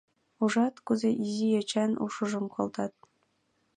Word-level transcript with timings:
—Ужат, 0.43 0.75
кузе 0.85 1.09
изи 1.25 1.47
йочан 1.55 1.91
ушыжым 2.05 2.45
колтат! 2.55 2.93